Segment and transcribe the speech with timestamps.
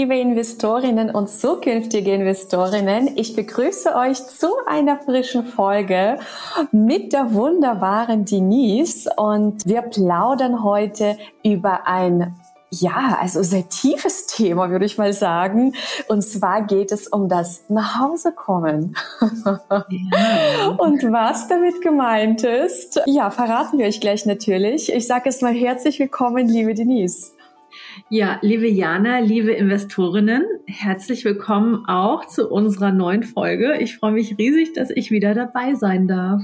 [0.00, 6.18] Liebe Investorinnen und zukünftige Investorinnen, ich begrüße euch zu einer frischen Folge
[6.72, 12.34] mit der wunderbaren Denise und wir plaudern heute über ein
[12.70, 15.74] ja, also sehr tiefes Thema, würde ich mal sagen.
[16.08, 18.96] Und zwar geht es um das Nachhausekommen.
[19.20, 20.68] Ja.
[20.78, 24.90] Und was damit gemeint ist, ja, verraten wir euch gleich natürlich.
[24.92, 27.32] Ich sage es mal herzlich willkommen, liebe Denise.
[28.08, 33.78] Ja, liebe Jana, liebe Investorinnen, herzlich willkommen auch zu unserer neuen Folge.
[33.78, 36.42] Ich freue mich riesig, dass ich wieder dabei sein darf.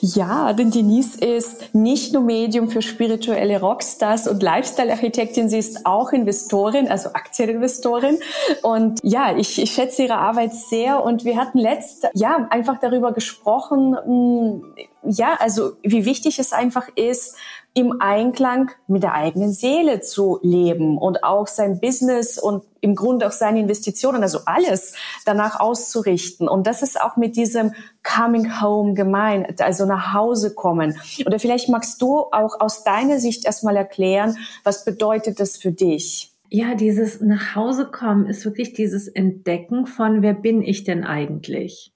[0.00, 6.12] Ja, denn Denise ist nicht nur Medium für spirituelle Rockstars und Lifestyle-Architektin, sie ist auch
[6.12, 8.18] Investorin, also Aktieninvestorin.
[8.62, 11.04] Und ja, ich, ich schätze ihre Arbeit sehr.
[11.04, 14.64] Und wir hatten letzt, ja, einfach darüber gesprochen, hm,
[15.02, 17.36] ja, also wie wichtig es einfach ist,
[17.72, 23.26] im Einklang mit der eigenen Seele zu leben und auch sein Business und im Grunde
[23.26, 26.48] auch seine Investitionen, also alles danach auszurichten.
[26.48, 30.98] Und das ist auch mit diesem Coming Home gemeint, also nach Hause kommen.
[31.24, 36.32] Oder vielleicht magst du auch aus deiner Sicht erstmal erklären, was bedeutet das für dich?
[36.48, 41.92] Ja, dieses nach Hause kommen ist wirklich dieses Entdecken von, wer bin ich denn eigentlich?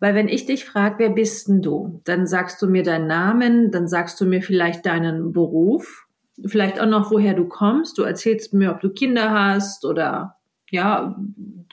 [0.00, 2.00] Weil wenn ich dich frage, wer bist denn du?
[2.04, 6.06] Dann sagst du mir deinen Namen, dann sagst du mir vielleicht deinen Beruf,
[6.44, 7.98] vielleicht auch noch, woher du kommst.
[7.98, 10.36] Du erzählst mir, ob du Kinder hast oder
[10.70, 11.16] ja,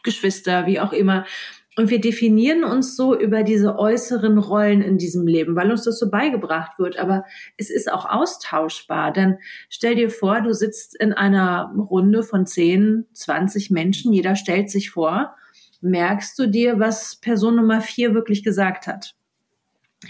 [0.03, 1.25] Geschwister, wie auch immer.
[1.77, 5.99] Und wir definieren uns so über diese äußeren Rollen in diesem Leben, weil uns das
[5.99, 6.97] so beigebracht wird.
[6.97, 7.25] Aber
[7.57, 9.11] es ist auch austauschbar.
[9.11, 9.39] Denn
[9.69, 14.91] stell dir vor, du sitzt in einer Runde von 10, 20 Menschen, jeder stellt sich
[14.91, 15.35] vor
[15.85, 19.15] merkst du dir, was Person Nummer vier wirklich gesagt hat.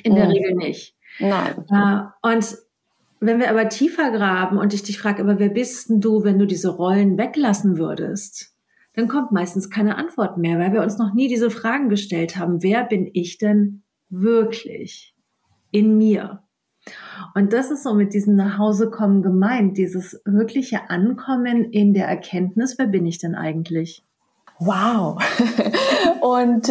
[0.04, 0.16] In oh.
[0.16, 0.96] der Regel nicht.
[1.20, 1.66] Nein.
[1.70, 2.58] Äh, und
[3.20, 6.40] wenn wir aber tiefer graben und ich dich frage, aber wer bist denn du, wenn
[6.40, 8.54] du diese Rollen weglassen würdest?
[8.94, 12.64] Dann kommt meistens keine Antwort mehr, weil wir uns noch nie diese Fragen gestellt haben.
[12.64, 15.16] Wer bin ich denn wirklich
[15.72, 16.44] in mir?
[17.34, 22.88] Und das ist so mit diesem Nachhausekommen gemeint, dieses wirkliche Ankommen in der Erkenntnis, wer
[22.88, 24.05] bin ich denn eigentlich?
[24.60, 25.18] Wow.
[26.22, 26.68] Und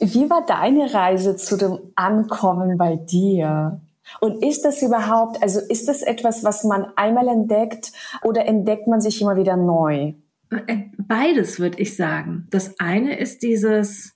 [0.00, 3.80] wie war deine Reise zu dem Ankommen bei dir?
[4.20, 7.92] Und ist das überhaupt, also ist das etwas, was man einmal entdeckt
[8.22, 10.14] oder entdeckt man sich immer wieder neu?
[10.98, 12.48] Beides würde ich sagen.
[12.50, 14.14] Das eine ist dieses,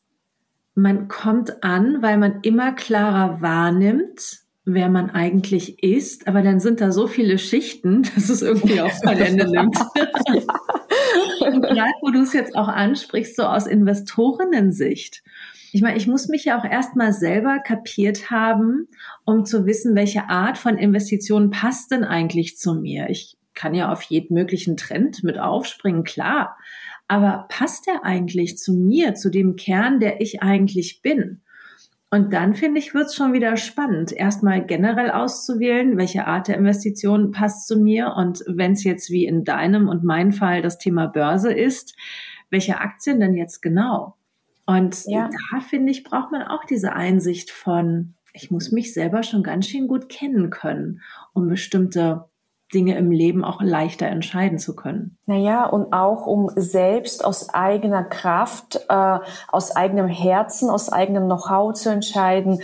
[0.74, 6.80] man kommt an, weil man immer klarer wahrnimmt, wer man eigentlich ist, aber dann sind
[6.80, 9.78] da so viele Schichten, dass es irgendwie auf kein Ende nimmt.
[10.32, 10.42] ja.
[11.40, 15.22] Gerade wo du es jetzt auch ansprichst, so aus Investorinnen-Sicht.
[15.72, 18.86] Ich meine, ich muss mich ja auch erstmal selber kapiert haben,
[19.24, 23.10] um zu wissen, welche Art von Investitionen passt denn eigentlich zu mir.
[23.10, 26.56] Ich kann ja auf jeden möglichen Trend mit aufspringen, klar.
[27.08, 31.40] Aber passt der eigentlich zu mir, zu dem Kern, der ich eigentlich bin?
[32.14, 36.56] Und dann finde ich, wird es schon wieder spannend, erstmal generell auszuwählen, welche Art der
[36.56, 38.14] Investition passt zu mir.
[38.16, 41.96] Und wenn es jetzt wie in deinem und meinem Fall das Thema Börse ist,
[42.50, 44.14] welche Aktien denn jetzt genau?
[44.64, 45.28] Und ja.
[45.50, 49.66] da finde ich, braucht man auch diese Einsicht von, ich muss mich selber schon ganz
[49.66, 51.00] schön gut kennen können,
[51.32, 52.26] um bestimmte
[52.74, 55.16] Dinge im Leben auch leichter entscheiden zu können.
[55.26, 59.18] Naja, und auch um selbst aus eigener Kraft, äh,
[59.48, 62.60] aus eigenem Herzen, aus eigenem Know-how zu entscheiden,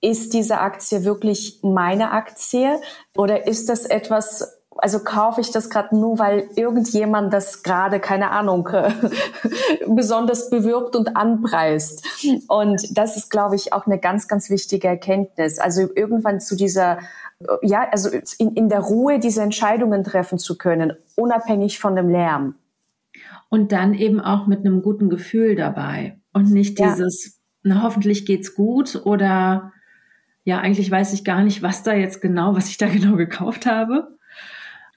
[0.00, 2.78] ist diese Aktie wirklich meine Aktie
[3.16, 8.32] oder ist das etwas, also kaufe ich das gerade nur, weil irgendjemand das gerade, keine
[8.32, 8.68] Ahnung,
[9.86, 12.06] besonders bewirbt und anpreist.
[12.48, 15.58] Und das ist, glaube ich, auch eine ganz, ganz wichtige Erkenntnis.
[15.58, 16.98] Also irgendwann zu dieser
[17.62, 22.56] ja, also in, in der Ruhe diese Entscheidungen treffen zu können, unabhängig von dem Lärm.
[23.48, 27.74] Und dann eben auch mit einem guten Gefühl dabei und nicht dieses, ja.
[27.74, 29.72] na, hoffentlich geht's gut oder
[30.44, 33.64] ja, eigentlich weiß ich gar nicht, was da jetzt genau, was ich da genau gekauft
[33.64, 34.13] habe.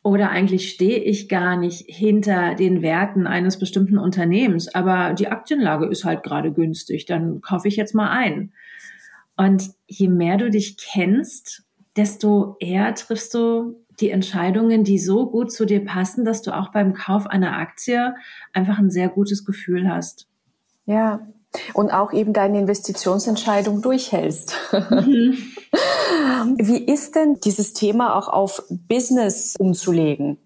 [0.08, 5.86] Oder eigentlich stehe ich gar nicht hinter den Werten eines bestimmten Unternehmens, aber die Aktienlage
[5.88, 8.54] ist halt gerade günstig, dann kaufe ich jetzt mal ein.
[9.36, 11.68] Und je mehr du dich kennst
[11.98, 16.72] desto eher triffst du die Entscheidungen, die so gut zu dir passen, dass du auch
[16.72, 18.16] beim Kauf einer Aktie
[18.54, 20.28] einfach ein sehr gutes Gefühl hast.
[20.86, 21.28] Ja,
[21.74, 24.56] Und auch eben deine Investitionsentscheidung durchhältst.
[24.90, 25.38] Mhm.
[26.58, 30.38] Wie ist denn dieses Thema auch auf Business umzulegen?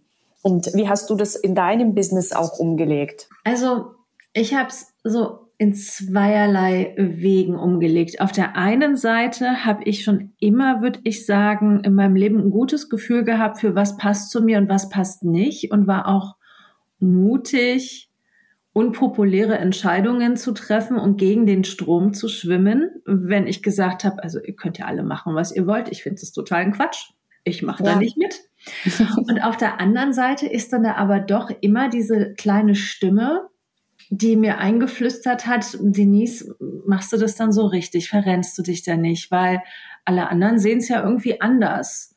[0.41, 3.29] Und wie hast du das in deinem Business auch umgelegt?
[3.43, 3.91] Also
[4.33, 8.19] ich habe es so in zweierlei Wegen umgelegt.
[8.19, 12.49] Auf der einen Seite habe ich schon immer, würde ich sagen, in meinem Leben ein
[12.49, 16.35] gutes Gefühl gehabt, für was passt zu mir und was passt nicht und war auch
[16.99, 18.10] mutig,
[18.73, 24.39] unpopuläre Entscheidungen zu treffen und gegen den Strom zu schwimmen, wenn ich gesagt habe, also
[24.41, 25.89] ihr könnt ja alle machen, was ihr wollt.
[25.89, 27.11] Ich finde es totalen Quatsch.
[27.43, 27.93] Ich mache ja.
[27.93, 28.39] da nicht mit.
[29.27, 33.49] und auf der anderen Seite ist dann da aber doch immer diese kleine Stimme,
[34.09, 38.09] die mir eingeflüstert hat, Denise, machst du das dann so richtig?
[38.09, 39.31] Verrennst du dich da nicht?
[39.31, 39.61] Weil
[40.05, 42.10] alle anderen sehen es ja irgendwie anders.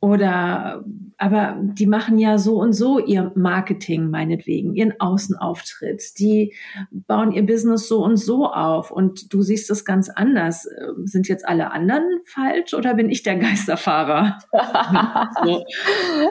[0.00, 0.84] Oder,
[1.16, 6.18] aber die machen ja so und so ihr Marketing meinetwegen, ihren Außenauftritt.
[6.20, 6.54] Die
[6.92, 10.68] bauen ihr Business so und so auf und du siehst es ganz anders.
[11.02, 14.38] Sind jetzt alle anderen falsch oder bin ich der Geisterfahrer?
[15.44, 15.64] so.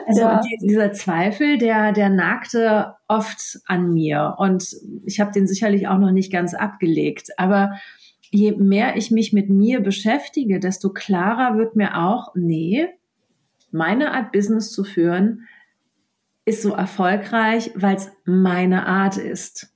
[0.06, 0.40] Also ja.
[0.62, 4.64] dieser Zweifel, der, der nagte oft an mir und
[5.04, 7.28] ich habe den sicherlich auch noch nicht ganz abgelegt.
[7.36, 7.72] Aber
[8.30, 12.86] je mehr ich mich mit mir beschäftige, desto klarer wird mir auch, nee,
[13.70, 15.46] meine Art Business zu führen
[16.44, 19.74] ist so erfolgreich, weil es meine Art ist.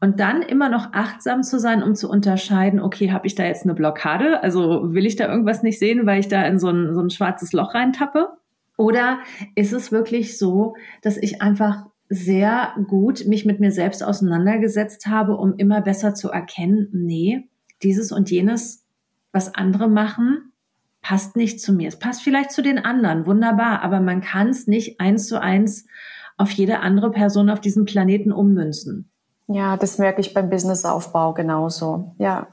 [0.00, 3.64] Und dann immer noch achtsam zu sein, um zu unterscheiden, okay, habe ich da jetzt
[3.64, 4.42] eine Blockade?
[4.42, 7.10] Also will ich da irgendwas nicht sehen, weil ich da in so ein, so ein
[7.10, 8.28] schwarzes Loch reintappe?
[8.76, 9.18] Oder
[9.56, 15.36] ist es wirklich so, dass ich einfach sehr gut mich mit mir selbst auseinandergesetzt habe,
[15.36, 17.48] um immer besser zu erkennen, nee,
[17.82, 18.86] dieses und jenes,
[19.32, 20.47] was andere machen,
[21.02, 21.88] passt nicht zu mir.
[21.88, 25.86] Es passt vielleicht zu den anderen, wunderbar, aber man kann es nicht eins zu eins
[26.36, 29.10] auf jede andere Person auf diesem Planeten ummünzen.
[29.48, 32.14] Ja, das merke ich beim Businessaufbau genauso.
[32.18, 32.48] Ja.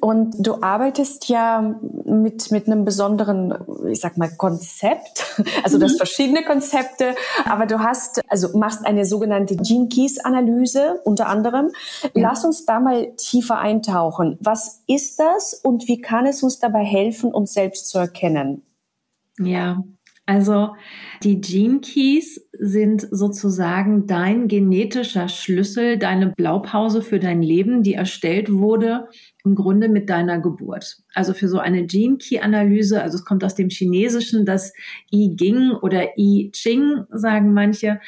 [0.00, 1.74] Und du arbeitest ja
[2.04, 3.54] mit, mit einem besonderen,
[3.88, 5.42] ich sag mal, Konzept.
[5.64, 5.80] Also mhm.
[5.80, 7.14] du hast verschiedene Konzepte,
[7.44, 11.70] aber du hast, also machst eine sogenannte Gene Keys Analyse unter anderem.
[12.02, 12.10] Ja.
[12.14, 14.38] Lass uns da mal tiefer eintauchen.
[14.40, 18.62] Was ist das und wie kann es uns dabei helfen, uns selbst zu erkennen?
[19.38, 19.82] Ja,
[20.26, 20.74] also
[21.22, 28.52] die Gene Keys sind sozusagen dein genetischer Schlüssel, deine Blaupause für dein Leben, die erstellt
[28.52, 29.08] wurde
[29.44, 30.98] im Grunde mit deiner Geburt.
[31.12, 34.72] Also für so eine Gene Key Analyse, also es kommt aus dem Chinesischen, das
[35.12, 38.00] I Ging oder I Ching, sagen manche.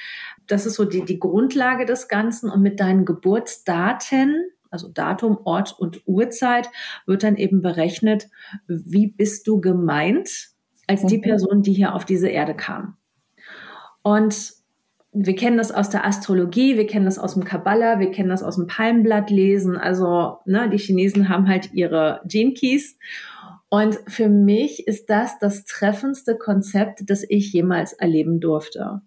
[0.47, 4.37] Das ist so die, die Grundlage des Ganzen und mit deinen Geburtsdaten
[4.71, 6.69] also Datum, Ort und Uhrzeit,
[7.07, 8.29] wird dann eben berechnet,
[8.67, 10.49] wie bist du gemeint
[10.89, 11.23] als die mhm.
[11.23, 12.97] Person, die hier auf diese Erde kam.
[14.05, 14.53] Und
[15.13, 18.43] wir kennen das aus der Astrologie, wir kennen das aus dem Kabbalah, wir kennen das
[18.43, 19.77] aus dem Palmblattlesen.
[19.77, 22.99] Also ne, die Chinesen haben halt ihre Gene Keys.
[23.71, 29.01] Und für mich ist das das treffendste Konzept, das ich jemals erleben durfte.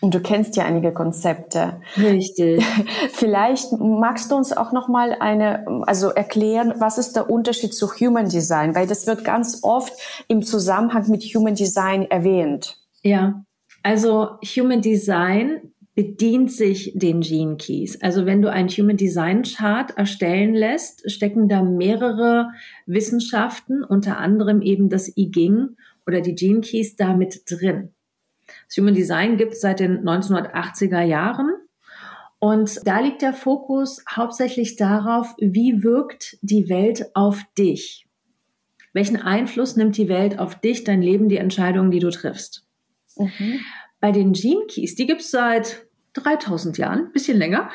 [0.00, 1.80] Und du kennst ja einige Konzepte.
[1.96, 2.62] Richtig.
[3.12, 7.88] Vielleicht magst du uns auch noch mal eine, also erklären, was ist der Unterschied zu
[7.88, 9.94] Human Design, weil das wird ganz oft
[10.28, 12.76] im Zusammenhang mit Human Design erwähnt.
[13.02, 13.44] Ja,
[13.84, 18.00] also Human Design bedient sich den Gene Keys.
[18.00, 22.48] Also wenn du einen Human Design Chart erstellen lässt, stecken da mehrere
[22.86, 27.90] Wissenschaften, unter anderem eben das I Ging oder die Gene Keys da mit drin.
[28.66, 31.50] Das Human Design gibt es seit den 1980er Jahren.
[32.38, 38.06] Und da liegt der Fokus hauptsächlich darauf, wie wirkt die Welt auf dich?
[38.94, 42.66] Welchen Einfluss nimmt die Welt auf dich, dein Leben, die Entscheidungen, die du triffst?
[43.16, 43.60] Mhm.
[44.04, 47.70] Bei den Gene Keys, die gibt es seit 3000 Jahren, bisschen länger.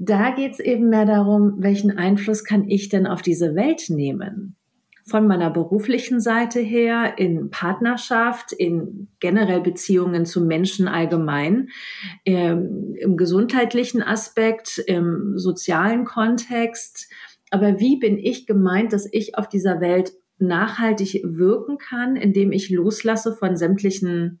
[0.00, 4.56] Da geht es eben mehr darum, welchen Einfluss kann ich denn auf diese Welt nehmen?
[5.04, 11.68] von meiner beruflichen Seite her, in Partnerschaft, in generell Beziehungen zu Menschen allgemein,
[12.24, 17.08] ähm, im gesundheitlichen Aspekt, im sozialen Kontext.
[17.50, 22.70] Aber wie bin ich gemeint, dass ich auf dieser Welt nachhaltig wirken kann, indem ich
[22.70, 24.40] loslasse von sämtlichen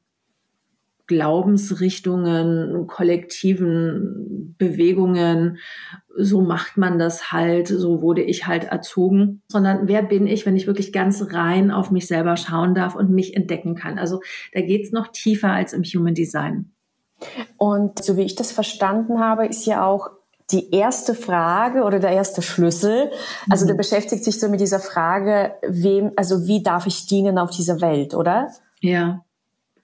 [1.06, 5.58] Glaubensrichtungen, kollektiven Bewegungen,
[6.16, 10.56] so macht man das halt, so wurde ich halt erzogen, sondern wer bin ich, wenn
[10.56, 13.98] ich wirklich ganz rein auf mich selber schauen darf und mich entdecken kann.
[13.98, 14.20] Also
[14.52, 16.70] da geht's noch tiefer als im Human Design.
[17.56, 20.10] Und so wie ich das verstanden habe, ist ja auch
[20.50, 23.10] die erste Frage oder der erste Schlüssel.
[23.48, 23.68] Also mhm.
[23.68, 27.80] der beschäftigt sich so mit dieser Frage, wem, also wie darf ich dienen auf dieser
[27.80, 28.48] Welt, oder?
[28.80, 29.24] Ja,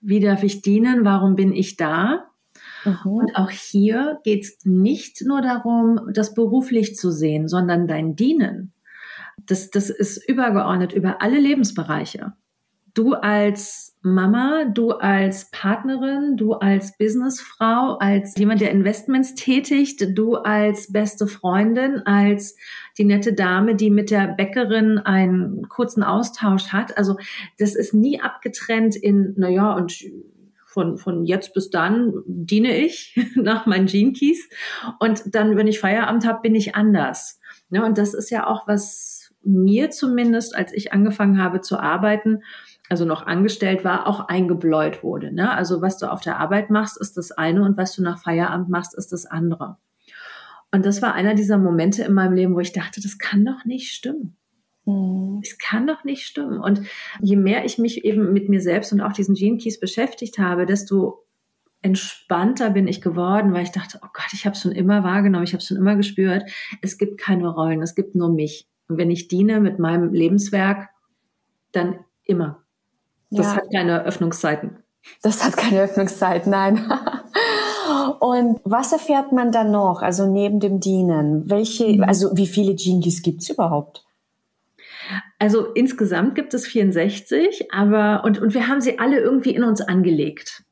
[0.09, 1.05] wie darf ich dienen?
[1.05, 2.31] Warum bin ich da?
[2.85, 2.97] Mhm.
[3.05, 8.73] Und auch hier geht es nicht nur darum, das beruflich zu sehen, sondern dein Dienen.
[9.37, 12.33] Das, das ist übergeordnet über alle Lebensbereiche.
[12.95, 20.37] Du als Mama, du als Partnerin, du als Businessfrau, als jemand, der Investments tätigt, du
[20.37, 22.57] als beste Freundin, als
[22.97, 26.97] die nette Dame, die mit der Bäckerin einen kurzen Austausch hat.
[26.97, 27.17] Also
[27.59, 29.93] das ist nie abgetrennt in, naja, und
[30.65, 34.49] von, von jetzt bis dann diene ich nach meinen Gene Keys
[35.01, 37.41] und dann, wenn ich Feierabend habe, bin ich anders.
[37.71, 42.43] Ja, und das ist ja auch was mir zumindest, als ich angefangen habe zu arbeiten,
[42.89, 45.33] also noch angestellt war, auch eingebläut wurde.
[45.33, 45.51] Ne?
[45.51, 48.69] Also was du auf der Arbeit machst, ist das eine und was du nach Feierabend
[48.69, 49.77] machst, ist das andere.
[50.71, 53.65] Und das war einer dieser Momente in meinem Leben, wo ich dachte, das kann doch
[53.65, 54.37] nicht stimmen.
[54.85, 55.41] Mhm.
[55.43, 56.61] Es kann doch nicht stimmen.
[56.61, 56.83] Und
[57.21, 60.67] je mehr ich mich eben mit mir selbst und auch diesen Gene Keys beschäftigt habe,
[60.67, 61.25] desto
[61.81, 65.45] entspannter bin ich geworden, weil ich dachte, oh Gott, ich habe es schon immer wahrgenommen,
[65.45, 66.43] ich habe es schon immer gespürt.
[66.83, 68.67] Es gibt keine Rollen, es gibt nur mich.
[68.89, 70.89] Und wenn ich diene mit meinem Lebenswerk,
[71.73, 72.65] dann immer.
[73.31, 73.57] Das ja.
[73.57, 74.83] hat keine Öffnungszeiten.
[75.23, 76.91] Das hat keine Öffnungszeiten, nein.
[78.21, 81.49] Und was erfährt man dann noch, also neben dem Dienen?
[81.49, 82.05] Welche, mhm.
[82.05, 84.05] also wie viele Genies gibt es überhaupt?
[85.39, 89.81] Also insgesamt gibt es 64, aber und, und wir haben sie alle irgendwie in uns
[89.81, 90.65] angelegt.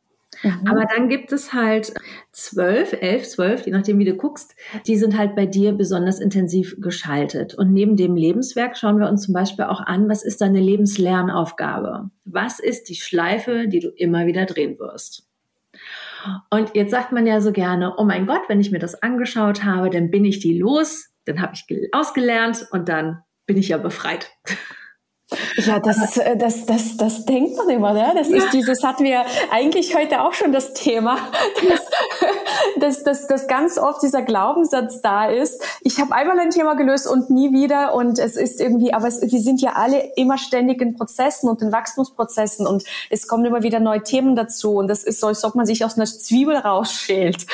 [0.47, 0.69] Mhm.
[0.69, 1.93] Aber dann gibt es halt
[2.33, 4.55] zwölf, elf, zwölf, je nachdem, wie du guckst,
[4.87, 7.55] die sind halt bei dir besonders intensiv geschaltet.
[7.55, 12.11] Und neben dem Lebenswerk schauen wir uns zum Beispiel auch an, was ist deine Lebenslernaufgabe?
[12.25, 15.27] Was ist die Schleife, die du immer wieder drehen wirst?
[16.51, 19.65] Und jetzt sagt man ja so gerne, oh mein Gott, wenn ich mir das angeschaut
[19.65, 23.79] habe, dann bin ich die los, dann habe ich ausgelernt und dann bin ich ja
[23.79, 24.31] befreit.
[25.57, 28.13] Ja, das, äh, das, das, das denkt man immer, ne?
[28.15, 28.37] Das ja.
[28.37, 31.19] ist dieses, hatten wir eigentlich heute auch schon das Thema,
[32.79, 35.61] dass, dass, dass, dass ganz oft dieser Glaubenssatz da ist.
[35.83, 39.21] Ich habe einmal ein Thema gelöst und nie wieder und es ist irgendwie, aber es,
[39.21, 43.65] wir sind ja alle immer ständig in Prozessen und in Wachstumsprozessen und es kommen immer
[43.65, 46.57] wieder neue Themen dazu und das ist so, als ob man sich aus einer Zwiebel
[46.57, 47.47] rausschält.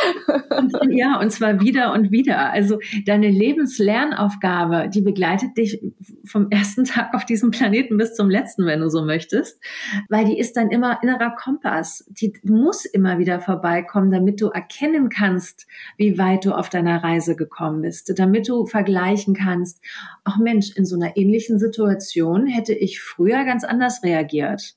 [0.91, 2.51] Ja, und zwar wieder und wieder.
[2.53, 5.81] Also deine Lebenslernaufgabe, die begleitet dich
[6.27, 9.63] vom ersten Tag auf diesem Planeten Planeten bis zum letzten, wenn du so möchtest,
[10.09, 12.05] weil die ist dann immer innerer Kompass.
[12.09, 17.37] Die muss immer wieder vorbeikommen, damit du erkennen kannst, wie weit du auf deiner Reise
[17.37, 19.81] gekommen bist, damit du vergleichen kannst,
[20.25, 24.75] ach Mensch, in so einer ähnlichen Situation hätte ich früher ganz anders reagiert.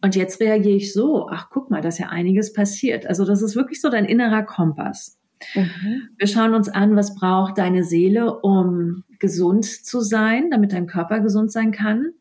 [0.00, 3.06] Und jetzt reagiere ich so, ach guck mal, da ist ja einiges passiert.
[3.06, 5.18] Also das ist wirklich so dein innerer Kompass.
[5.54, 6.08] Mhm.
[6.16, 11.20] Wir schauen uns an, was braucht deine Seele, um gesund zu sein, damit dein Körper
[11.20, 12.14] gesund sein kann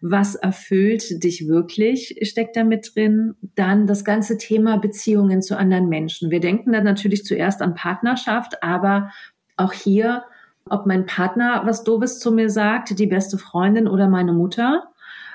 [0.00, 3.34] was erfüllt dich wirklich, steckt da mit drin.
[3.54, 6.30] Dann das ganze Thema Beziehungen zu anderen Menschen.
[6.30, 9.10] Wir denken dann natürlich zuerst an Partnerschaft, aber
[9.56, 10.24] auch hier,
[10.68, 14.84] ob mein Partner was Doofes zu mir sagt, die beste Freundin oder meine Mutter,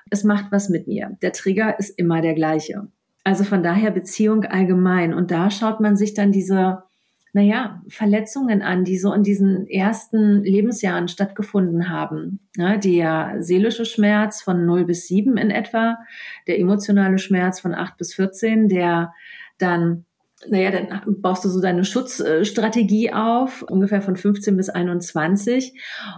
[0.09, 1.17] es macht was mit mir.
[1.21, 2.87] Der Trigger ist immer der gleiche.
[3.23, 5.13] Also von daher Beziehung allgemein.
[5.13, 6.83] Und da schaut man sich dann diese
[7.35, 12.39] naja, Verletzungen an, die so in diesen ersten Lebensjahren stattgefunden haben.
[12.55, 15.97] Ja, der seelische Schmerz von 0 bis 7 in etwa,
[16.47, 19.11] der emotionale Schmerz von 8 bis 14, der
[19.57, 20.05] dann
[20.47, 25.73] naja, dann baust du so deine Schutzstrategie auf, ungefähr von 15 bis 21.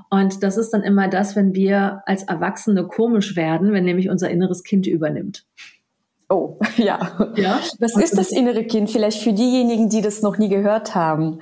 [0.10, 4.30] Und das ist dann immer das, wenn wir als Erwachsene komisch werden, wenn nämlich unser
[4.30, 5.46] inneres Kind übernimmt.
[6.30, 7.32] Oh, ja.
[7.36, 7.60] ja.
[7.80, 8.90] Was ist das innere Kind?
[8.90, 11.40] Vielleicht für diejenigen, die das noch nie gehört haben.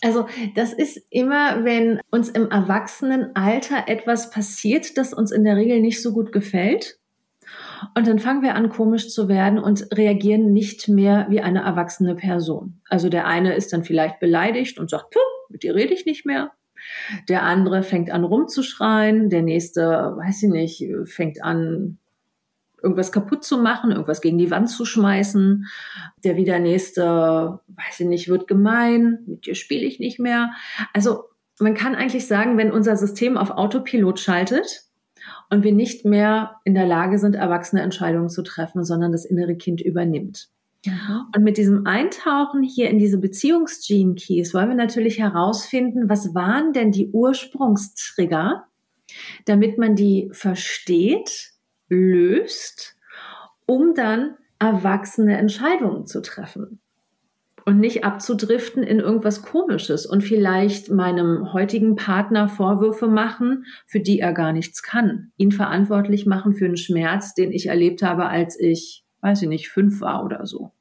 [0.00, 5.80] Also das ist immer, wenn uns im Erwachsenenalter etwas passiert, das uns in der Regel
[5.80, 6.98] nicht so gut gefällt.
[7.94, 12.14] Und dann fangen wir an, komisch zu werden und reagieren nicht mehr wie eine erwachsene
[12.14, 12.80] Person.
[12.88, 15.14] Also der eine ist dann vielleicht beleidigt und sagt,
[15.50, 16.52] mit dir rede ich nicht mehr.
[17.28, 19.28] Der andere fängt an rumzuschreien.
[19.30, 21.98] Der nächste, weiß ich nicht, fängt an
[22.82, 25.66] irgendwas kaputt zu machen, irgendwas gegen die Wand zu schmeißen.
[26.24, 30.52] Der wieder nächste, weiß ich nicht, wird gemein, mit dir spiele ich nicht mehr.
[30.92, 31.24] Also
[31.60, 34.82] man kann eigentlich sagen, wenn unser System auf Autopilot schaltet
[35.50, 39.56] und wir nicht mehr in der Lage sind, erwachsene Entscheidungen zu treffen, sondern das innere
[39.56, 40.48] Kind übernimmt.
[41.36, 46.72] Und mit diesem Eintauchen hier in diese Beziehungsgene Keys wollen wir natürlich herausfinden, was waren
[46.72, 48.64] denn die Ursprungstrigger,
[49.44, 51.51] damit man die versteht
[51.92, 52.96] löst,
[53.66, 56.80] um dann erwachsene Entscheidungen zu treffen
[57.64, 64.20] und nicht abzudriften in irgendwas Komisches und vielleicht meinem heutigen Partner Vorwürfe machen, für die
[64.20, 65.32] er gar nichts kann.
[65.36, 69.68] Ihn verantwortlich machen für einen Schmerz, den ich erlebt habe, als ich, weiß ich nicht,
[69.68, 70.72] fünf war oder so.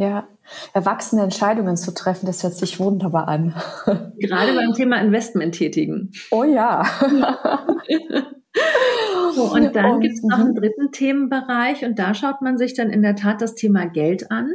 [0.00, 0.26] Ja,
[0.72, 3.54] erwachsene Entscheidungen zu treffen, das hört sich wunderbar an.
[4.18, 6.10] Gerade beim Thema Investment tätigen.
[6.30, 6.86] Oh ja.
[9.34, 12.88] so, und dann gibt es noch einen dritten Themenbereich und da schaut man sich dann
[12.88, 14.54] in der Tat das Thema Geld an.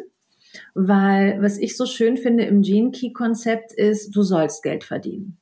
[0.74, 5.38] Weil was ich so schön finde im Gene Key Konzept ist, du sollst Geld verdienen.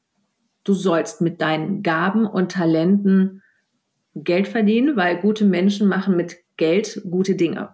[0.65, 3.41] Du sollst mit deinen Gaben und Talenten
[4.15, 7.73] Geld verdienen, weil gute Menschen machen mit Geld gute Dinge.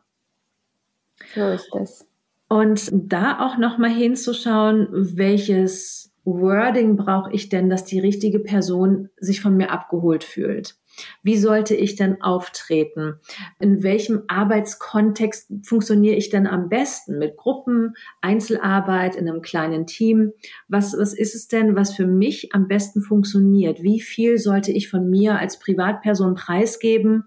[1.34, 2.09] So ist es.
[2.50, 9.40] Und da auch nochmal hinzuschauen, welches Wording brauche ich denn, dass die richtige Person sich
[9.40, 10.76] von mir abgeholt fühlt?
[11.24, 13.20] Wie sollte ich denn auftreten?
[13.60, 17.20] In welchem Arbeitskontext funktioniere ich denn am besten?
[17.20, 20.34] Mit Gruppen, Einzelarbeit, in einem kleinen Team?
[20.68, 23.82] Was, was ist es denn, was für mich am besten funktioniert?
[23.82, 27.26] Wie viel sollte ich von mir als Privatperson preisgeben?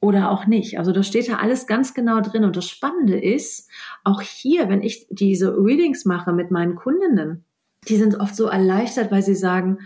[0.00, 0.78] oder auch nicht.
[0.78, 2.44] Also das steht da alles ganz genau drin.
[2.44, 3.68] Und das Spannende ist,
[4.06, 7.44] auch hier, wenn ich diese Readings mache mit meinen Kundinnen,
[7.88, 9.78] die sind oft so erleichtert, weil sie sagen,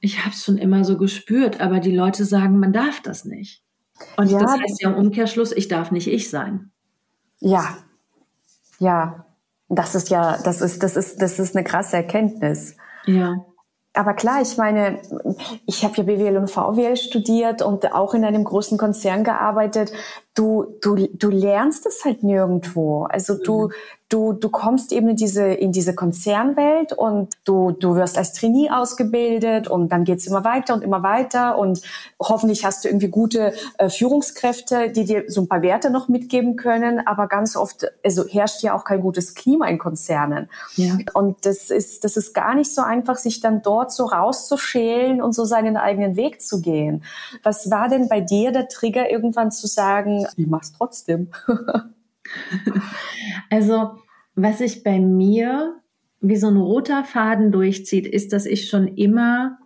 [0.00, 3.62] ich habe es schon immer so gespürt, aber die Leute sagen, man darf das nicht.
[4.16, 6.70] Und ja, das heißt ja im Umkehrschluss, ich darf nicht ich sein.
[7.40, 7.78] Ja,
[8.78, 9.26] ja,
[9.68, 12.76] das ist ja, das ist, das ist, das ist eine krasse Erkenntnis.
[13.06, 13.46] Ja
[13.96, 14.98] aber klar, ich meine,
[15.66, 19.92] ich habe ja BWL und VWL studiert und auch in einem großen Konzern gearbeitet.
[20.34, 23.04] Du, du, du lernst es halt nirgendwo.
[23.04, 23.72] Also du, mhm
[24.08, 28.70] du, du kommst eben in diese, in diese Konzernwelt und du, du wirst als Trainee
[28.70, 31.82] ausgebildet und dann geht's immer weiter und immer weiter und
[32.20, 36.56] hoffentlich hast du irgendwie gute äh, Führungskräfte, die dir so ein paar Werte noch mitgeben
[36.56, 40.48] können, aber ganz oft also herrscht ja auch kein gutes Klima in Konzernen.
[40.76, 40.96] Ja.
[41.14, 45.32] Und das ist, das ist gar nicht so einfach, sich dann dort so rauszuschälen und
[45.32, 47.02] so seinen eigenen Weg zu gehen.
[47.42, 51.30] Was war denn bei dir der Trigger, irgendwann zu sagen, ich mach's trotzdem?
[53.50, 53.92] Also,
[54.34, 55.76] was sich bei mir
[56.20, 59.58] wie so ein roter Faden durchzieht, ist, dass ich schon immer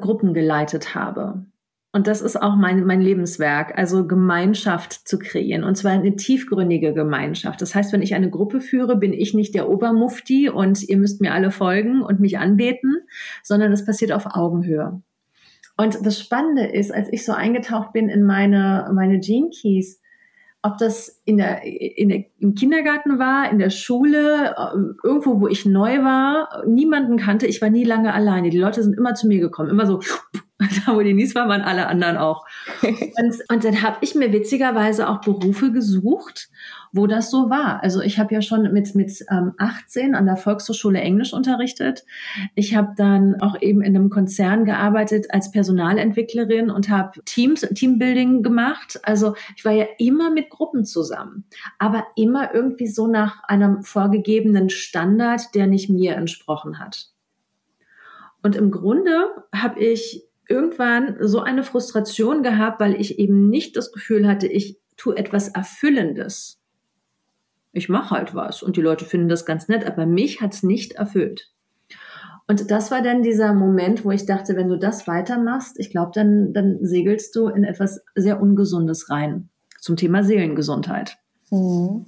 [0.00, 1.46] Gruppen geleitet habe.
[1.94, 5.62] Und das ist auch mein, mein Lebenswerk, also Gemeinschaft zu kreieren.
[5.62, 7.60] Und zwar eine tiefgründige Gemeinschaft.
[7.60, 11.20] Das heißt, wenn ich eine Gruppe führe, bin ich nicht der Obermufti und ihr müsst
[11.20, 12.96] mir alle folgen und mich anbeten,
[13.42, 15.02] sondern das passiert auf Augenhöhe.
[15.76, 20.00] Und das Spannende ist, als ich so eingetaucht bin in meine, meine Gene Keys,
[20.62, 25.48] ob das in der, in der, im Kindergarten war, in der Schule, äh, irgendwo, wo
[25.48, 28.50] ich neu war, niemanden kannte, ich war nie lange alleine.
[28.50, 30.00] Die Leute sind immer zu mir gekommen, immer so,
[30.86, 32.46] da wo die Nies war, waren alle anderen auch.
[32.82, 36.48] und, und dann habe ich mir witzigerweise auch Berufe gesucht
[36.92, 37.82] wo das so war.
[37.82, 42.04] Also ich habe ja schon mit, mit ähm, 18 an der Volkshochschule Englisch unterrichtet.
[42.54, 48.42] Ich habe dann auch eben in einem Konzern gearbeitet als Personalentwicklerin und habe Teams, Teambuilding
[48.42, 49.00] gemacht.
[49.04, 51.44] Also ich war ja immer mit Gruppen zusammen,
[51.78, 57.08] aber immer irgendwie so nach einem vorgegebenen Standard, der nicht mir entsprochen hat.
[58.42, 63.92] Und im Grunde habe ich irgendwann so eine Frustration gehabt, weil ich eben nicht das
[63.92, 66.62] Gefühl hatte, ich tue etwas Erfüllendes
[67.72, 70.92] ich mache halt was und die Leute finden das ganz nett, aber mich hat's nicht
[70.92, 71.50] erfüllt.
[72.46, 76.10] Und das war dann dieser Moment, wo ich dachte, wenn du das weitermachst, ich glaube,
[76.14, 79.48] dann, dann segelst du in etwas sehr Ungesundes rein
[79.80, 81.18] zum Thema Seelengesundheit.
[81.50, 82.04] Mhm.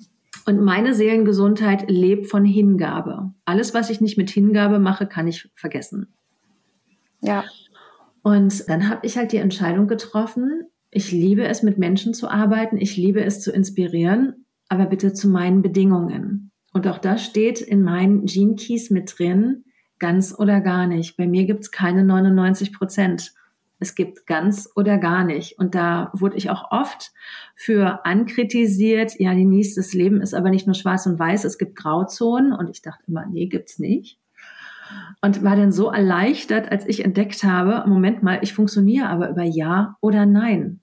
[0.47, 3.33] Und meine Seelengesundheit lebt von Hingabe.
[3.47, 6.13] Alles, was ich nicht mit Hingabe mache, kann ich vergessen.
[7.23, 7.45] Ja.
[8.25, 12.79] Und dann habe ich halt die Entscheidung getroffen, ich liebe es, mit Menschen zu arbeiten,
[12.79, 16.51] ich liebe es zu inspirieren aber bitte zu meinen Bedingungen.
[16.73, 19.65] Und auch das steht in meinen Gene Keys mit drin,
[19.99, 21.17] ganz oder gar nicht.
[21.17, 23.33] Bei mir gibt's keine 99 Prozent.
[23.79, 25.59] Es gibt ganz oder gar nicht.
[25.59, 27.13] Und da wurde ich auch oft
[27.55, 29.19] für ankritisiert.
[29.21, 32.53] Ja, die nächstes Leben ist aber nicht nur schwarz und weiß, es gibt Grauzonen.
[32.53, 34.19] Und ich dachte immer, nee, gibt's nicht.
[35.21, 39.43] Und war dann so erleichtert, als ich entdeckt habe, Moment mal, ich funktioniere aber über
[39.43, 40.81] Ja oder Nein.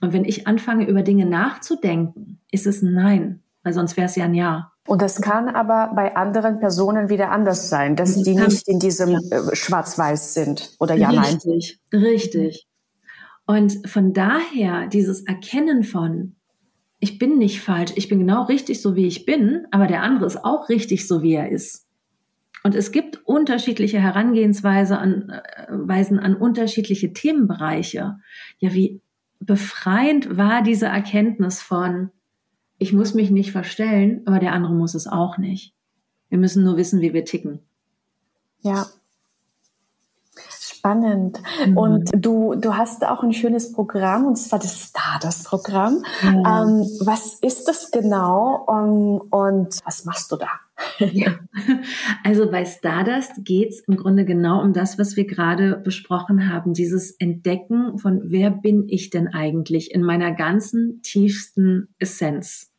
[0.00, 4.16] Und wenn ich anfange, über Dinge nachzudenken, ist es ein Nein, weil sonst wäre es
[4.16, 4.72] ja ein Ja.
[4.86, 9.14] Und das kann aber bei anderen Personen wieder anders sein, dass die nicht in diesem.
[9.30, 11.34] Äh, Schwarz-Weiß sind oder Ja, Nein.
[11.34, 12.68] Richtig, richtig.
[13.46, 16.36] Und von daher dieses Erkennen von,
[16.98, 20.26] ich bin nicht falsch, ich bin genau richtig so, wie ich bin, aber der andere
[20.26, 21.83] ist auch richtig so, wie er ist.
[22.64, 28.16] Und es gibt unterschiedliche Herangehensweisen an, äh, Weisen an unterschiedliche Themenbereiche.
[28.58, 29.02] Ja, wie
[29.38, 32.10] befreiend war diese Erkenntnis von,
[32.78, 35.74] ich muss mich nicht verstellen, aber der andere muss es auch nicht.
[36.30, 37.60] Wir müssen nur wissen, wie wir ticken.
[38.62, 38.86] Ja.
[40.58, 41.40] Spannend.
[41.66, 41.76] Mhm.
[41.76, 46.02] Und du, du hast auch ein schönes Programm, und zwar das Stardust-Programm.
[46.22, 46.62] Ja.
[46.62, 50.48] Ähm, was ist das genau und, und was machst du da?
[51.10, 51.38] Ja.
[52.24, 56.72] Also bei Stardust geht es im Grunde genau um das, was wir gerade besprochen haben,
[56.72, 62.74] dieses Entdecken von, wer bin ich denn eigentlich in meiner ganzen tiefsten Essenz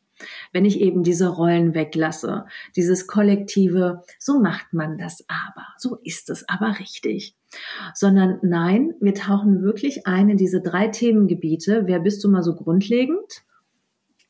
[0.52, 6.30] wenn ich eben diese Rollen weglasse, dieses kollektive, so macht man das aber, so ist
[6.30, 7.36] es aber richtig,
[7.94, 11.82] sondern nein, wir tauchen wirklich ein in diese drei Themengebiete.
[11.86, 13.44] Wer bist du mal so grundlegend?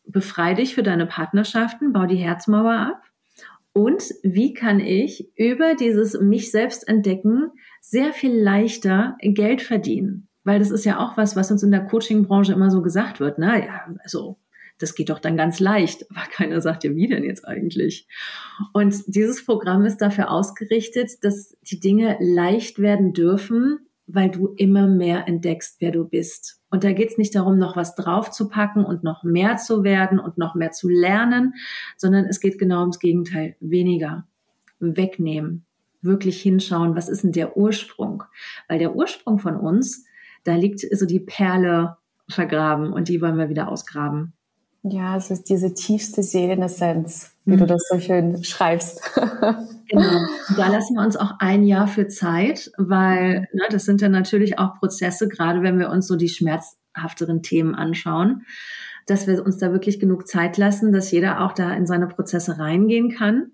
[0.05, 3.02] Befrei dich für deine Partnerschaften, bau die Herzmauer ab.
[3.76, 7.50] Und wie kann ich über dieses mich selbst entdecken
[7.82, 10.28] sehr viel leichter Geld verdienen?
[10.44, 13.38] Weil das ist ja auch was, was uns in der Coaching-Branche immer so gesagt wird.
[13.38, 13.66] Na ne?
[13.66, 14.38] ja, also
[14.78, 16.10] das geht doch dann ganz leicht.
[16.10, 18.08] Aber keiner sagt ja, wie denn jetzt eigentlich?
[18.72, 24.87] Und dieses Programm ist dafür ausgerichtet, dass die Dinge leicht werden dürfen, weil du immer
[24.87, 26.61] mehr entdeckst, wer du bist.
[26.71, 30.38] Und da geht es nicht darum, noch was draufzupacken und noch mehr zu werden und
[30.38, 31.55] noch mehr zu lernen,
[31.97, 33.57] sondern es geht genau ums Gegenteil.
[33.61, 34.27] Weniger.
[34.79, 35.64] Wegnehmen.
[36.03, 38.23] Wirklich hinschauen, was ist denn der Ursprung?
[38.69, 40.05] Weil der Ursprung von uns,
[40.45, 41.97] da liegt so die Perle
[42.29, 44.33] vergraben und die wollen wir wieder ausgraben.
[44.88, 47.59] Ja, es ist diese tiefste Seelenessenz, wie mhm.
[47.59, 49.03] du das so schön schreibst.
[49.88, 50.27] genau.
[50.57, 54.59] Da lassen wir uns auch ein Jahr für Zeit, weil ne, das sind ja natürlich
[54.59, 58.44] auch Prozesse, gerade wenn wir uns so die schmerzhafteren Themen anschauen,
[59.07, 62.59] dass wir uns da wirklich genug Zeit lassen, dass jeder auch da in seine Prozesse
[62.59, 63.53] reingehen kann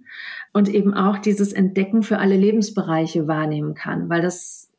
[0.53, 4.72] und eben auch dieses Entdecken für alle Lebensbereiche wahrnehmen kann, weil das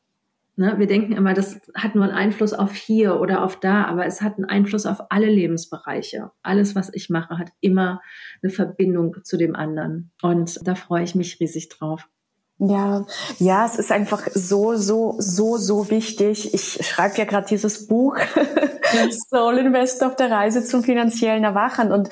[0.55, 4.05] Ne, wir denken immer, das hat nur einen Einfluss auf hier oder auf da, aber
[4.05, 6.29] es hat einen Einfluss auf alle Lebensbereiche.
[6.43, 8.01] Alles, was ich mache, hat immer
[8.43, 10.11] eine Verbindung zu dem anderen.
[10.21, 12.07] Und da freue ich mich riesig drauf.
[12.59, 13.03] Ja,
[13.39, 16.53] ja, es ist einfach so, so, so, so wichtig.
[16.53, 18.15] Ich schreibe ja gerade dieses Buch
[19.29, 21.91] Soul Invest auf der Reise zum finanziellen Erwachen.
[21.91, 22.09] Und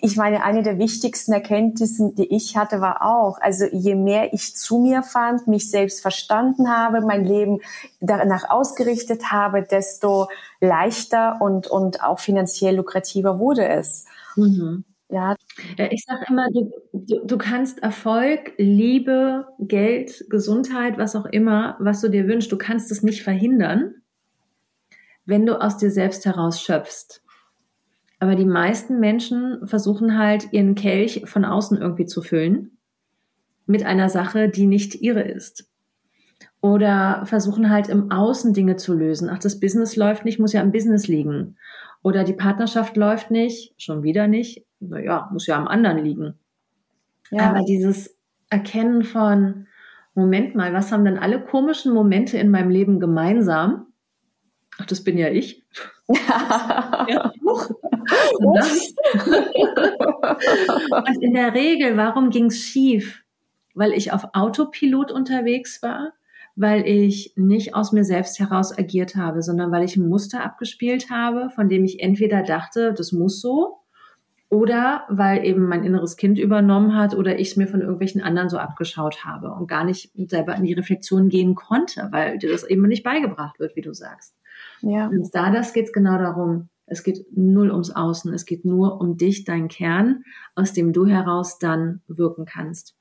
[0.00, 4.56] ich meine, eine der wichtigsten Erkenntnisse, die ich hatte, war auch, also je mehr ich
[4.56, 7.60] zu mir fand, mich selbst verstanden habe, mein Leben
[8.00, 10.28] danach ausgerichtet habe, desto
[10.60, 14.06] leichter und, und auch finanziell lukrativer wurde es.
[14.36, 14.84] Mhm.
[15.08, 15.36] Ja.
[15.90, 22.00] Ich sage immer, du, du, du kannst Erfolg, Liebe, Geld, Gesundheit, was auch immer, was
[22.00, 23.94] du dir wünschst, du kannst es nicht verhindern,
[25.26, 27.22] wenn du aus dir selbst heraus schöpfst.
[28.18, 32.78] Aber die meisten Menschen versuchen halt, ihren Kelch von außen irgendwie zu füllen
[33.66, 35.68] mit einer Sache, die nicht ihre ist.
[36.60, 39.28] Oder versuchen halt im Außen Dinge zu lösen.
[39.28, 41.56] Ach, das Business läuft nicht, muss ja am Business liegen.
[42.02, 46.34] Oder die Partnerschaft läuft nicht, schon wieder nicht, naja, muss ja am anderen liegen.
[47.30, 47.50] Ja.
[47.50, 48.16] Aber dieses
[48.48, 49.66] Erkennen von,
[50.14, 53.85] Moment mal, was haben denn alle komischen Momente in meinem Leben gemeinsam?
[54.78, 55.64] Ach, das bin ja ich.
[56.08, 57.32] ja,
[58.38, 58.62] und,
[61.08, 63.22] und in der Regel, warum ging es schief?
[63.74, 66.12] Weil ich auf Autopilot unterwegs war,
[66.54, 71.10] weil ich nicht aus mir selbst heraus agiert habe, sondern weil ich ein Muster abgespielt
[71.10, 73.80] habe, von dem ich entweder dachte, das muss so,
[74.48, 78.48] oder weil eben mein inneres Kind übernommen hat oder ich es mir von irgendwelchen anderen
[78.48, 82.62] so abgeschaut habe und gar nicht selber in die Reflexion gehen konnte, weil dir das
[82.62, 84.36] eben nicht beigebracht wird, wie du sagst.
[84.88, 85.08] Ja.
[85.08, 86.68] Und da das geht es genau darum.
[86.86, 88.32] Es geht null ums Außen.
[88.32, 90.22] Es geht nur um dich, deinen Kern,
[90.54, 92.95] aus dem du heraus dann wirken kannst.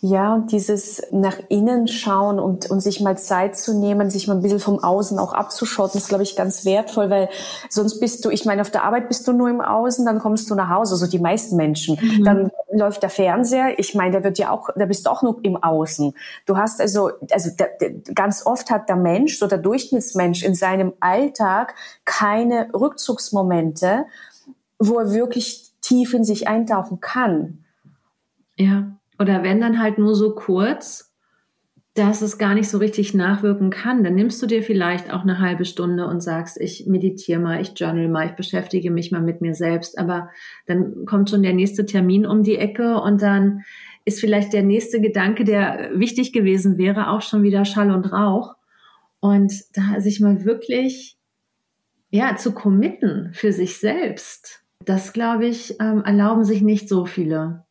[0.00, 4.34] Ja, und dieses nach innen schauen und, und sich mal Zeit zu nehmen, sich mal
[4.34, 7.28] ein bisschen vom Außen auch abzuschotten, ist, glaube ich, ganz wertvoll, weil
[7.68, 10.48] sonst bist du, ich meine, auf der Arbeit bist du nur im Außen, dann kommst
[10.50, 11.98] du nach Hause, also die meisten Menschen.
[12.00, 12.24] Mhm.
[12.24, 15.40] Dann läuft der Fernseher, ich meine, der wird ja auch, da bist du auch nur
[15.42, 16.14] im Außen.
[16.44, 20.54] Du hast also, also der, der, ganz oft hat der Mensch, so der Durchschnittsmensch in
[20.54, 21.74] seinem Alltag
[22.04, 24.04] keine Rückzugsmomente,
[24.78, 27.64] wo er wirklich tief in sich eintauchen kann.
[28.56, 28.95] Ja.
[29.18, 31.14] Oder wenn dann halt nur so kurz,
[31.96, 35.40] dass es gar nicht so richtig nachwirken kann, dann nimmst du dir vielleicht auch eine
[35.40, 39.40] halbe Stunde und sagst, ich meditiere mal, ich journal mal, ich beschäftige mich mal mit
[39.40, 39.98] mir selbst.
[39.98, 40.28] Aber
[40.66, 43.62] dann kommt schon der nächste Termin um die Ecke und dann
[44.04, 48.54] ist vielleicht der nächste Gedanke, der wichtig gewesen wäre, auch schon wieder Schall und Rauch.
[49.20, 51.16] Und da sich mal wirklich,
[52.10, 57.65] ja, zu committen für sich selbst, das glaube ich, ähm, erlauben sich nicht so viele.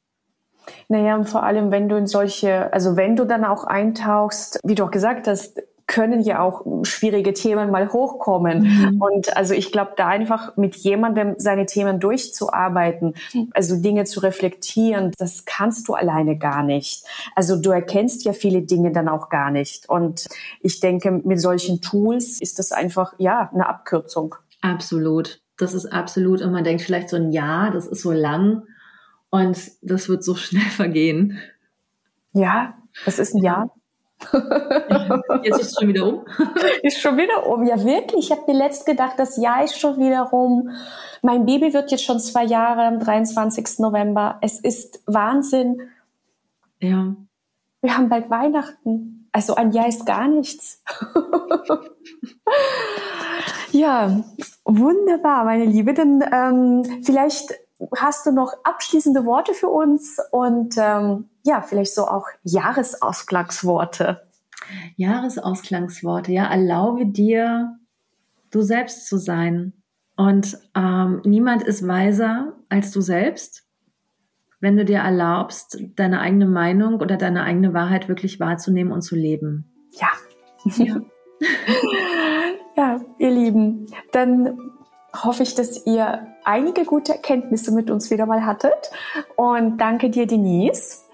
[0.88, 4.75] Naja, und vor allem, wenn du in solche, also wenn du dann auch eintauchst, wie
[4.75, 8.63] du auch gesagt hast, können ja auch schwierige Themen mal hochkommen.
[8.63, 9.01] Mhm.
[9.01, 13.13] Und also ich glaube, da einfach mit jemandem seine Themen durchzuarbeiten,
[13.54, 17.06] also Dinge zu reflektieren, das kannst du alleine gar nicht.
[17.36, 19.88] Also du erkennst ja viele Dinge dann auch gar nicht.
[19.88, 20.28] Und
[20.62, 24.36] ich denke, mit solchen Tools ist das einfach, ja, eine Abkürzung.
[24.62, 25.39] Absolut.
[25.58, 26.41] Das ist absolut.
[26.41, 28.63] Und man denkt vielleicht so ein Jahr, das ist so lang
[29.36, 31.39] und das wird so schnell vergehen.
[32.34, 33.71] Ja, das ist ein Jahr.
[35.43, 36.26] Jetzt ist es schon wieder um.
[36.84, 37.65] ist schon wieder um.
[37.65, 38.26] Ja, wirklich.
[38.26, 40.69] Ich habe mir letzt gedacht, das Jahr ist schon wieder rum.
[41.21, 43.80] Mein Baby wird jetzt schon zwei Jahre am 23.
[43.80, 44.38] November.
[44.41, 45.82] Es ist Wahnsinn.
[46.80, 47.15] Ja.
[47.82, 49.28] Wir haben bald Weihnachten.
[49.32, 50.82] Also ein Jahr ist gar nichts.
[53.71, 54.24] ja,
[54.63, 55.93] wunderbar, meine Liebe.
[55.93, 57.54] Dann ähm, vielleicht
[57.97, 64.21] hast du noch abschließende Worte für uns und ähm, ja, vielleicht so auch Jahresausklangsworte.
[64.95, 67.77] Jahresausklangsworte, ja, erlaube dir,
[68.51, 69.73] du selbst zu sein.
[70.15, 73.63] Und ähm, niemand ist weiser als du selbst,
[74.61, 79.15] wenn du dir erlaubst, deine eigene Meinung oder deine eigene Wahrheit wirklich wahrzunehmen und zu
[79.15, 79.71] leben.
[79.91, 80.07] Ja.
[80.77, 80.95] Ja,
[82.77, 84.57] ja ihr Lieben, dann
[85.13, 88.91] hoffe ich, dass ihr einige gute Erkenntnisse mit uns wieder mal hattet.
[89.36, 91.05] Und danke dir, Denise.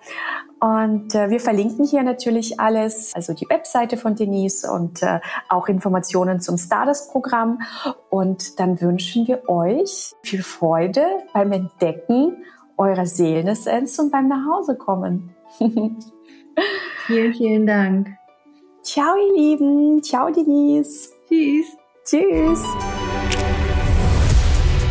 [0.59, 5.67] Und äh, wir verlinken hier natürlich alles, also die Webseite von Denise und äh, auch
[5.67, 7.61] Informationen zum Stardust-Programm.
[8.11, 12.43] Und dann wünschen wir euch viel Freude beim Entdecken
[12.77, 15.35] eurer Seelenessenz und beim Nachhausekommen.
[17.07, 18.09] vielen, vielen Dank.
[18.83, 20.03] Ciao, ihr Lieben.
[20.03, 21.09] Ciao, Denise.
[21.27, 21.77] Tschüss.
[22.03, 22.63] Tschüss.